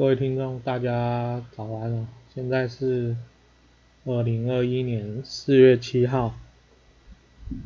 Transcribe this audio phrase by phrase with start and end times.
[0.00, 2.06] 各位听众，大家早安哦！
[2.34, 3.14] 现在是
[4.06, 6.38] 二零二一年四月七号，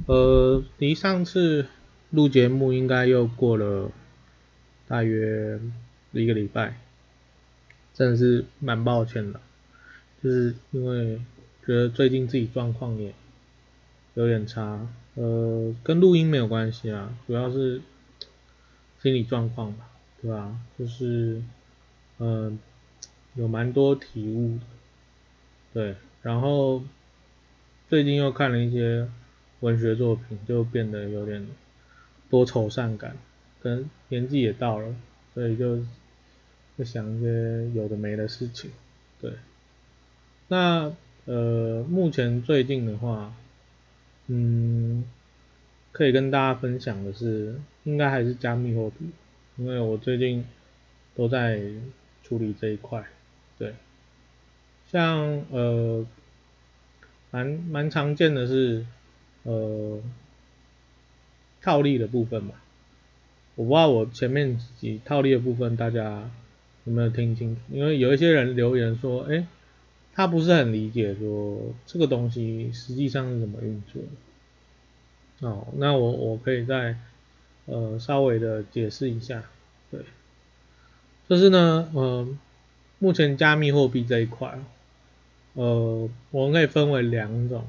[0.07, 1.69] 呃，离上次
[2.11, 3.93] 录节目应该又过了
[4.89, 5.61] 大约
[6.11, 6.77] 一个礼拜，
[7.93, 9.41] 真的是蛮抱歉的，
[10.21, 11.21] 就是因为
[11.64, 13.14] 觉得最近自己状况也
[14.14, 17.80] 有点差，呃，跟录音没有关系啊，主要是
[19.01, 19.89] 心理状况吧，
[20.21, 20.59] 对吧？
[20.77, 21.41] 就是。
[22.19, 22.61] 嗯，
[23.34, 24.65] 有蛮多体悟的，
[25.73, 26.80] 对，然后
[27.88, 29.09] 最近又看了一些
[29.59, 31.45] 文学作品，就变得有点
[32.30, 33.16] 多愁善感，
[33.61, 34.95] 跟年纪也到了，
[35.35, 35.80] 所以就
[36.77, 38.71] 会想一些有的没的事情，
[39.21, 39.33] 对。
[40.46, 40.93] 那
[41.24, 43.35] 呃，目前最近的话，
[44.29, 45.05] 嗯，
[45.91, 49.10] 可以跟大家分享的是，应该还是加密货币，
[49.57, 50.45] 因为我最近
[51.16, 51.60] 都在。
[52.24, 53.05] 处理这一块，
[53.59, 53.74] 对，
[54.90, 56.07] 像呃，
[57.30, 58.87] 蛮蛮常见的是
[59.43, 60.01] 呃
[61.60, 62.54] 套利的部分吧，
[63.57, 66.31] 我不知道我前面几套利的部分大家
[66.84, 69.47] 有没有听清楚，因为有一些人留言说，哎，
[70.15, 74.03] 他不是很理解说这个东西实际上是怎么运作，
[75.50, 76.97] 哦，那我我可以再
[77.66, 79.44] 呃稍微的解释一下，
[79.91, 80.00] 对。
[81.28, 82.28] 就是呢，呃，
[82.99, 84.59] 目前加密货币这一块，
[85.55, 87.65] 呃，我们可以分为两种，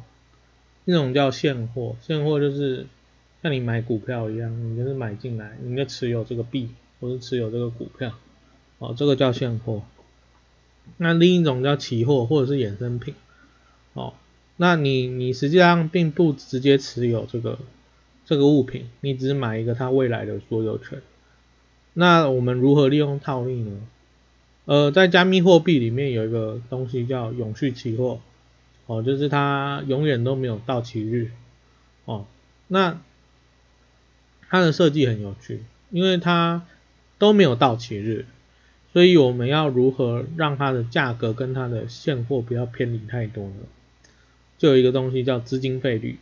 [0.84, 2.86] 一种叫现货，现货就是
[3.42, 8.12] 像你买股票一样，你就是买进来，你就持有这个币或是持有这个股票，
[8.80, 9.84] 哦，这个叫现货。
[10.98, 13.16] 那另一种叫期货或者是衍生品，
[13.94, 14.14] 哦，
[14.58, 17.58] 那你你实际上并不直接持有这个
[18.26, 21.02] 这个物品，你只是买一个它未来的所有权。
[21.98, 23.72] 那我们如何利用套利呢？
[24.66, 28.20] 呃，在加密货币里面有一个东西叫永续期货，
[28.86, 31.32] 哦，就是它永远都没有到期日，
[32.04, 32.26] 哦，
[32.68, 33.00] 那
[34.50, 36.66] 它的设计很有趣，因为它
[37.18, 38.26] 都没有到期日，
[38.92, 43.54] 所以我们要如何让它的价格跟它的现货不要偏离太多呢？
[44.58, 46.18] 就有一个东西叫资金费率，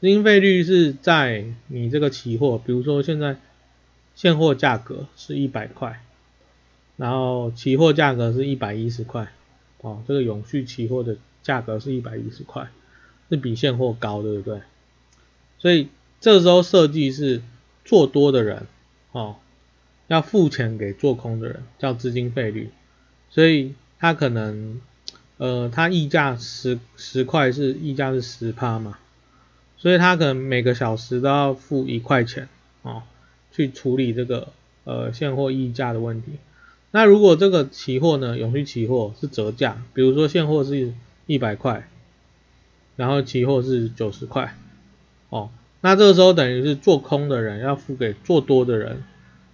[0.00, 3.36] 资金费率是在你这个期货，比如说现在。
[4.14, 6.00] 现货价格是一百块，
[6.96, 9.32] 然后期货价格是一百一十块，
[9.80, 12.68] 哦，这个永续期货的价格是一百一十块，
[13.28, 14.60] 是比现货高，对不对？
[15.58, 15.88] 所以
[16.20, 17.42] 这时候设计是
[17.84, 18.66] 做多的人，
[19.10, 19.36] 哦，
[20.06, 22.70] 要付钱给做空的人，叫资金费率，
[23.30, 24.80] 所以他可能，
[25.38, 28.98] 呃，他溢价十十块是溢价是十趴嘛，
[29.76, 32.48] 所以他可能每个小时都要付一块钱，
[32.82, 33.02] 哦。
[33.54, 34.48] 去处理这个
[34.82, 36.32] 呃现货溢价的问题。
[36.90, 40.92] 那如果这个期货呢，永续期货是折价，比如说现货是
[41.26, 41.88] 一百块，
[42.96, 44.54] 然后期货是九十块，
[45.28, 45.50] 哦，
[45.80, 49.02] 那这个时候等于是做空的人要付给做多的人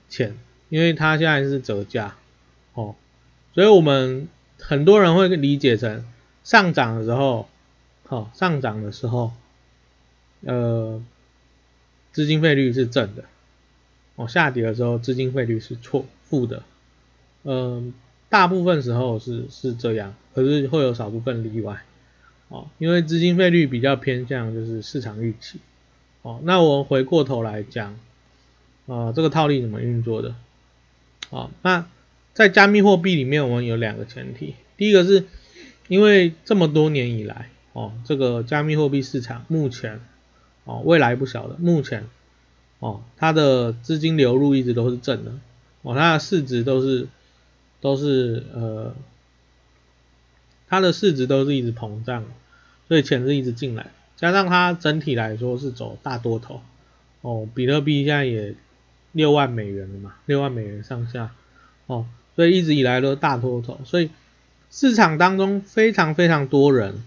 [0.08, 0.36] 钱，
[0.68, 2.16] 因为他现在是折价，
[2.74, 2.94] 哦，
[3.54, 4.28] 所以我们
[4.58, 6.04] 很多人会理解成
[6.44, 7.48] 上涨的时候，
[8.06, 9.32] 好，上涨的时候，
[10.44, 11.02] 呃，
[12.12, 13.24] 资金费率是正的。
[14.20, 16.62] 哦，下跌的时候资金费率是错负的，
[17.42, 17.94] 嗯，
[18.28, 21.80] 大部分时候是是这样，可是会有少部分例外，
[22.48, 25.58] 哦，因为资金费率比较偏向就是市场预期，
[26.20, 27.98] 哦，那我们回过头来讲，
[28.86, 30.34] 啊，这个套利怎么运作的？
[31.30, 31.86] 啊，那
[32.34, 35.24] 在加密货币里面，我们有两个前提，第一个是
[35.88, 39.98] 因为这么多年以来，哦，这个加密货币市场目前，
[40.64, 42.04] 哦，未来不晓得，目前。
[42.80, 45.32] 哦，它的资金流入一直都是正的，
[45.82, 47.08] 哦，它的市值都是
[47.78, 48.94] 都是呃，
[50.66, 52.24] 它的市值都是一直膨胀，
[52.88, 56.62] 所以钱是一直进来，加上它整体来说是走大多头，
[57.20, 58.54] 哦，比特币现在也
[59.12, 61.34] 六万美元了嘛，六万美元上下，
[61.86, 64.08] 哦，所以一直以来都是大多头，所以
[64.70, 67.04] 市场当中非常非常多人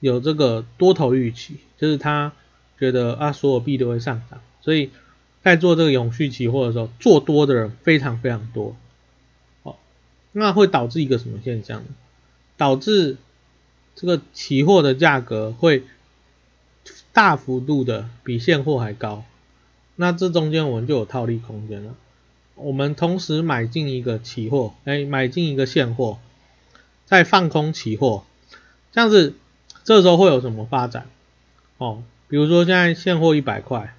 [0.00, 2.32] 有这个多头预期，就是他
[2.78, 4.90] 觉得啊，所有币都会上涨，所以。
[5.42, 8.76] 在做这个永续期货的时候，做多的人非常非常多，
[9.64, 9.74] 哦，
[10.30, 11.88] 那会导致一个什么现象呢？
[12.56, 13.16] 导致
[13.96, 15.82] 这个期货的价格会
[17.12, 19.24] 大幅度的比现货还高，
[19.96, 21.96] 那这中间我们就有套利空间了。
[22.54, 26.18] 我们同时买进一个期货，哎，买进一个现货，
[27.04, 28.22] 再放空期货，
[28.92, 29.34] 这样子，
[29.82, 31.08] 这时候会有什么发展？
[31.78, 33.96] 哦，比如说现在现货一百块。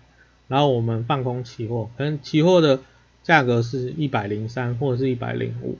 [0.53, 2.79] 然后我们放空期货，可能期货的
[3.23, 5.79] 价格是一百零三或者是一百零五，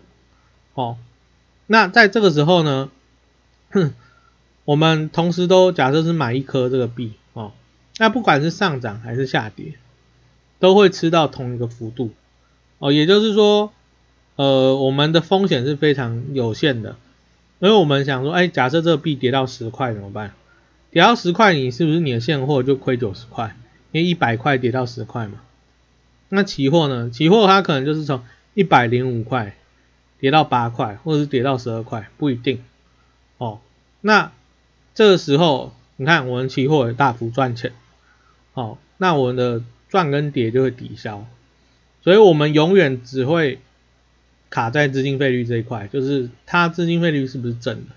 [0.74, 0.98] 哦，
[1.68, 2.90] 那在这个时候呢，
[3.70, 3.94] 哼
[4.66, 7.52] 我们同时都假设是买一颗这个币哦，
[8.00, 9.74] 那不管是上涨还是下跌，
[10.58, 12.10] 都会吃到同一个幅度
[12.80, 13.72] 哦，也就是说，
[14.38, 16.96] 呃，我们的风险是非常有限的，
[17.60, 20.34] 因为我们想说，哎，假设这个币跌到十块怎么办？
[20.90, 23.56] 跌到十块，你是不是你的现货就亏九十块？
[23.94, 25.40] 因为一百块跌到十块嘛。
[26.30, 27.12] 那期货呢？
[27.12, 28.24] 期货它可能就是从
[28.56, 29.56] 一百零五块
[30.20, 32.64] 跌到八块，或者是跌到十二块，不一定
[33.38, 33.60] 哦。
[34.02, 34.32] 那
[34.96, 37.72] 这个时候，你看我们期货也大幅赚钱，
[38.56, 41.28] 哦，那我们的赚跟跌就会抵消，
[42.04, 43.60] 所以我们永远只会
[44.50, 47.92] 卡在资金费率这一块，就是它资金费率是不是正的？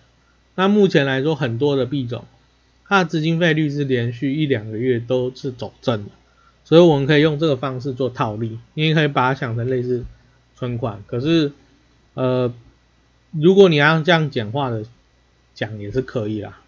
[0.54, 2.26] 那目前来说，很多的币种。
[2.88, 6.10] 它的资金费率是连续一两个月都是走正的，
[6.64, 8.58] 所以我们可以用这个方式做套利。
[8.74, 10.04] 你也可以把它想成类似
[10.56, 11.52] 存款，可是
[12.14, 12.52] 呃，
[13.32, 14.84] 如果你要这样简化的
[15.54, 16.60] 讲也是可以啦，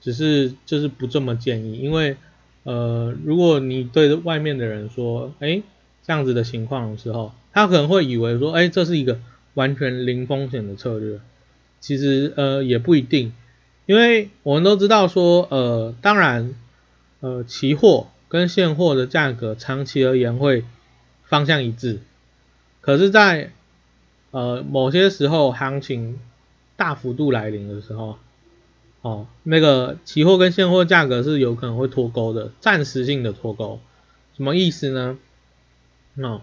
[0.00, 2.16] 只是就是不这么建议，因为
[2.64, 5.62] 呃，如果你对外面的人说，哎，
[6.06, 9.18] 这样子的情况的时候，他可能会以为说，哎，这是一个
[9.54, 11.20] 完全零风险的策略，
[11.80, 13.32] 其实呃也不一定。
[13.86, 16.54] 因为我们都知道说，呃，当然，
[17.20, 20.64] 呃，期货跟现货的价格长期而言会
[21.24, 22.00] 方向一致，
[22.80, 23.52] 可是，在
[24.30, 26.18] 呃某些时候行情
[26.76, 28.16] 大幅度来临的时候，
[29.02, 33.80] 哦，那个期货跟现货价格是有可能会脱钩的，暂时性的脱钩，
[34.34, 35.18] 什么意思呢？
[36.16, 36.40] 哦，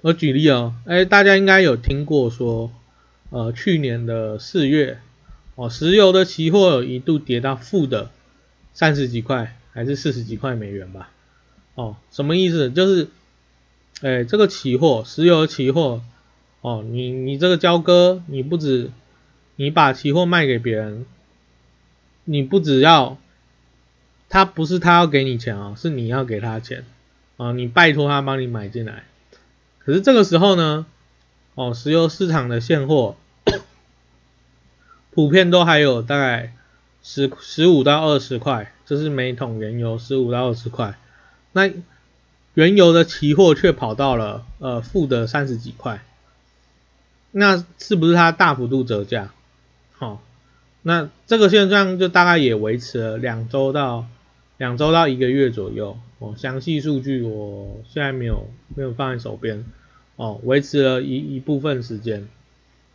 [0.00, 2.72] 我举例哦，哎，大家应该有听过说，
[3.30, 4.98] 呃，去年的四月。
[5.56, 8.10] 哦，石油的期货一度跌到负的
[8.72, 11.10] 三十几块，还是四十几块美元吧？
[11.76, 12.70] 哦，什么意思？
[12.70, 13.08] 就是，
[14.00, 16.02] 哎，这个期货，石油期货，
[16.60, 18.90] 哦，你你这个交割，你不止
[19.54, 21.06] 你把期货卖给别人，
[22.24, 23.16] 你不只要，
[24.28, 26.84] 他不是他要给你钱啊，是你要给他钱
[27.36, 29.04] 啊，你拜托他帮你买进来。
[29.78, 30.84] 可是这个时候呢，
[31.54, 33.16] 哦，石油市场的现货。
[35.14, 36.52] 普遍都还有大概
[37.04, 40.98] 十十五到二十块，这是每桶原油十五到二十块。
[41.52, 41.70] 那
[42.54, 46.02] 原油的期货却跑到了呃负的三十几块，
[47.30, 49.30] 那是不是它大幅度折价？
[49.92, 50.20] 好，
[50.82, 54.06] 那这个现象就大概也维持了两周到
[54.56, 55.96] 两周到一个月左右。
[56.18, 59.64] 哦，详细数据我现在没有没有放在手边。
[60.16, 62.26] 哦，维持了一一部分时间。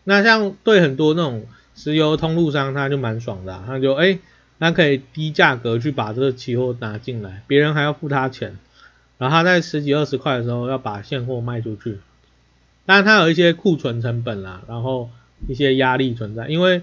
[0.04, 1.46] 那像对很多那种。
[1.76, 4.20] 石油通路商他就蛮爽的，他就哎，
[4.60, 8.58] 他可以低价格去把这个期货拿进来，别人还要付他钱，
[9.18, 12.00] 然后他在十几二十块的时候要把现货卖出去，
[12.86, 15.10] 当然他有一些库存成本啦，然后
[15.48, 16.82] 一些压力存在，因为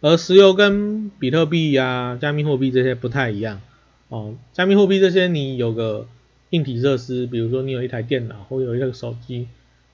[0.00, 3.60] 而石油跟比特币呀、加密货币这些不太一样
[4.08, 6.06] 哦，加密货币这些你有个
[6.50, 9.48] 硬体设施，比如说你有一台电脑或有一个手机，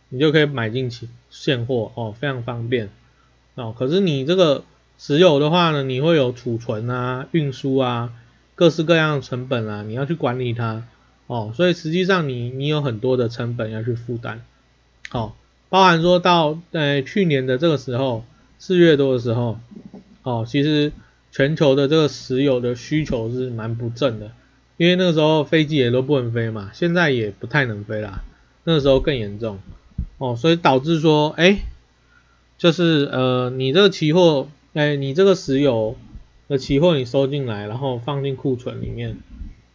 [0.09, 2.89] 你就可以买进去现货哦，非常方便。
[3.55, 4.65] 哦，可是你这个
[4.99, 8.13] 石油的话呢，你会有储存啊、运输啊，
[8.55, 10.85] 各式各样的成本啊，你要去管理它。
[11.29, 14.45] 哦，所以实际上你你有很多的成本要去负担，
[15.09, 15.35] 好，
[15.71, 18.25] 包含说到呃去年的这个时候
[18.59, 19.59] 四月多的时候，
[20.25, 20.93] 哦，其实
[21.31, 24.33] 全球的这个石油的需求是蛮不正的，
[24.77, 28.23] 因为那个时候飞机也都不能飞嘛，现在也不太能飞啦，
[28.65, 29.59] 那个时候更严重。
[30.19, 31.61] 哦，所以导致说哎。
[32.59, 35.97] 就是呃，你这个期货，哎，你这个石油
[36.47, 39.17] 的期货你收进来，然后放进库存里面，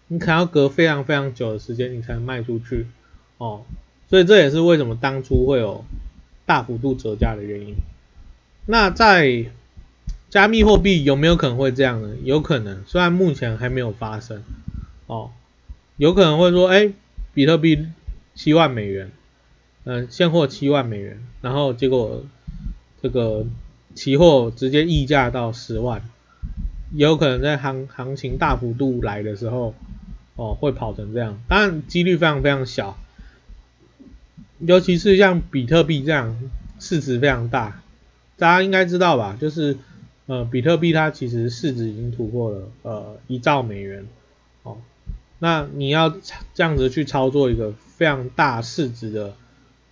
[0.08, 2.88] 你可能要隔非常非常久的时间你才能卖出去
[3.40, 3.66] 哦，
[4.10, 5.84] 所以这也是为什么当初会有
[6.46, 7.76] 大幅度折价的原因。
[8.66, 9.48] 那在
[10.30, 12.16] 加密货币有没有可能会这样呢？
[12.24, 14.44] 有可能，虽然目前还没有发生
[15.08, 15.32] 哦，
[15.98, 16.94] 有可能会说，哎，
[17.34, 17.88] 比特币
[18.34, 19.12] 七万美元，
[19.84, 22.24] 嗯，现货七万美元，然后结果。
[23.08, 23.46] 这个
[23.96, 26.02] 期货直接溢价到十万，
[26.92, 29.74] 有可能在行行情大幅度来的时候，
[30.36, 32.98] 哦，会跑成这样，当然几率非常非常小，
[34.60, 36.38] 尤其是像比特币这样
[36.82, 37.82] 市值非常大，
[38.36, 39.38] 大家应该知道吧？
[39.40, 39.78] 就是
[40.26, 44.06] 呃，比特币它其实市值已经突破了呃一兆美元，
[44.64, 44.80] 哦，
[45.40, 46.10] 那你要
[46.54, 49.34] 这样子去操作一个非常大市值的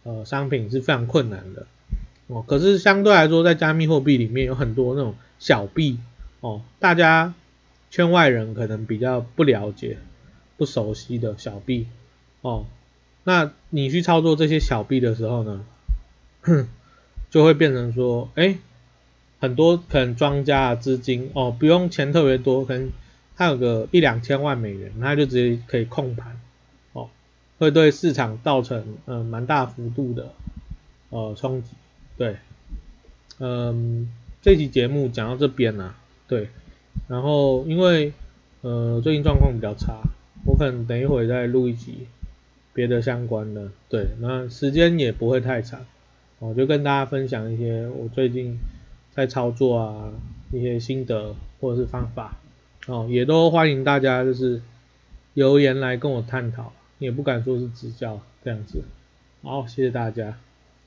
[0.03, 1.65] 呃商品是非常困难的。
[2.27, 5.99] 哦，可是相对来说，在加密货币里面有很多那种小币
[6.39, 7.33] 哦，大家
[7.91, 9.97] 圈外人可能比较不了解、
[10.57, 11.87] 不熟悉的小币
[12.41, 12.65] 哦，
[13.23, 15.65] 那你去操作这些小币的时候呢，
[17.29, 18.57] 就会变成说，哎，
[19.39, 22.91] 很多可能庄家的资金哦，不用钱特别多，可能
[23.35, 26.39] 他有个一两千万美元，他就直接可以控盘，
[26.93, 27.09] 哦，
[27.59, 30.33] 会对市场造成嗯蛮大幅度的
[31.09, 31.69] 呃冲击，
[32.17, 32.37] 对，
[33.39, 34.09] 嗯，
[34.41, 35.93] 这期节目讲到这边呢，
[36.27, 36.49] 对，
[37.07, 38.13] 然后因为
[38.61, 40.01] 呃最近状况比较差，
[40.45, 42.07] 我可能等一会再录一集
[42.73, 45.85] 别的相关的，对，那时间也不会太长。
[46.39, 48.59] 我就跟大家分享一些我最近
[49.13, 50.11] 在操作啊
[50.51, 52.37] 一些心得或者是方法
[52.87, 54.61] 哦，也都欢迎大家就是
[55.33, 58.83] 留言来跟我探讨，也不敢说是指教这样子。
[59.41, 60.37] 好，谢谢大家。